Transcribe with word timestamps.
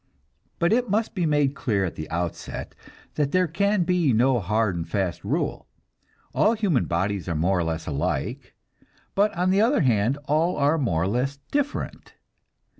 But 0.57 0.73
it 0.73 0.89
must 0.89 1.13
be 1.13 1.27
made 1.27 1.53
clear 1.53 1.85
at 1.85 1.93
the 1.93 2.09
outset 2.09 2.73
that 3.13 3.31
there 3.31 3.45
can 3.47 3.83
be 3.83 4.13
no 4.13 4.39
hard 4.39 4.75
and 4.75 4.89
fast 4.89 5.23
rule. 5.23 5.67
All 6.33 6.53
human 6.53 6.85
bodies 6.85 7.27
are 7.29 7.35
more 7.35 7.59
or 7.59 7.63
less 7.63 7.85
alike, 7.85 8.55
but 9.13 9.31
on 9.37 9.51
the 9.51 9.61
other 9.61 9.81
hand 9.81 10.17
all 10.25 10.57
are 10.57 10.79
more 10.79 11.03
or 11.03 11.07
less 11.07 11.37
different. 11.51 12.15